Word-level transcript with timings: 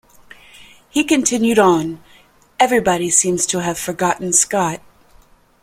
He 0.89 1.03
continued 1.03 1.59
on, 1.59 2.01
Everybody 2.59 3.11
seems 3.11 3.45
to 3.45 3.59
have 3.59 3.77
forgotten 3.77 4.33
Scott. 4.33 4.81